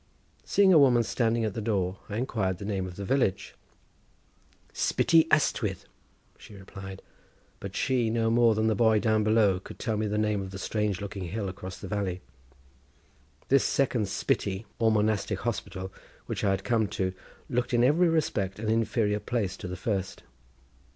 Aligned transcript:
Seeing 0.43 0.73
a 0.73 0.79
woman 0.79 1.03
standing 1.03 1.45
at 1.45 1.53
the 1.53 1.61
door 1.61 1.99
I 2.09 2.17
enquired 2.17 2.57
the 2.57 2.65
name 2.65 2.87
of 2.87 2.95
the 2.95 3.05
village. 3.05 3.53
"Spytty 4.73 5.27
Ystwyth," 5.29 5.85
she 6.39 6.55
replied, 6.55 7.03
but 7.59 7.75
she, 7.75 8.09
no 8.09 8.31
more 8.31 8.55
than 8.55 8.65
the 8.65 8.73
boy 8.73 8.97
down 8.99 9.23
below, 9.23 9.59
could 9.59 9.77
tell 9.77 9.97
me 9.97 10.07
the 10.07 10.17
name 10.17 10.41
of 10.41 10.49
the 10.49 10.57
strange 10.57 11.01
looking 11.01 11.25
hill 11.25 11.47
across 11.47 11.77
the 11.77 11.87
valley. 11.87 12.21
This 13.49 13.63
second 13.63 14.07
Spytty 14.07 14.65
or 14.79 14.91
monastic 14.91 15.41
hospital, 15.41 15.93
which 16.25 16.43
I 16.43 16.49
had 16.49 16.63
come 16.63 16.87
to, 16.97 17.13
looked 17.47 17.71
in 17.71 17.83
every 17.83 18.09
respect 18.09 18.57
an 18.57 18.69
inferior 18.69 19.19
place 19.19 19.55
to 19.57 19.67
the 19.67 19.77
first. 19.77 20.23